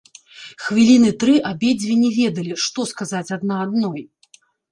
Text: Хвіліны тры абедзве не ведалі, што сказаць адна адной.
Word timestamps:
Хвіліны 0.67 1.11
тры 1.23 1.35
абедзве 1.49 1.93
не 2.03 2.09
ведалі, 2.17 2.57
што 2.65 2.87
сказаць 2.95 3.33
адна 3.39 3.55
адной. 3.67 4.01